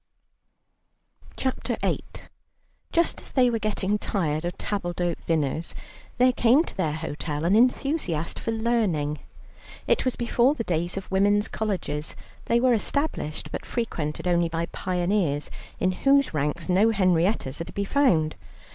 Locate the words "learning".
8.51-9.19